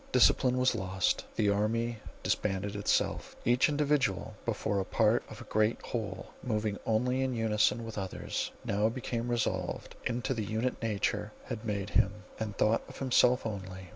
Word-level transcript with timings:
Discipline 0.11 0.57
was 0.57 0.73
lost; 0.73 1.25
the 1.35 1.51
army 1.51 1.99
disbanded 2.23 2.75
itself. 2.75 3.35
Each 3.45 3.69
individual, 3.69 4.33
before 4.45 4.79
a 4.79 4.83
part 4.83 5.23
of 5.29 5.39
a 5.39 5.43
great 5.43 5.79
whole 5.83 6.31
moving 6.41 6.79
only 6.87 7.21
in 7.21 7.35
unison 7.35 7.85
with 7.85 7.99
others, 7.99 8.49
now 8.65 8.89
became 8.89 9.27
resolved 9.29 9.93
into 10.07 10.33
the 10.33 10.43
unit 10.43 10.81
nature 10.81 11.33
had 11.45 11.65
made 11.65 11.91
him, 11.91 12.23
and 12.39 12.57
thought 12.57 12.81
of 12.89 12.97
himself 12.97 13.45
only. 13.45 13.89